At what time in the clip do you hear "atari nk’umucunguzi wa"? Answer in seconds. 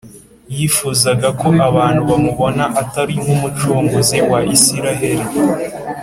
2.81-4.39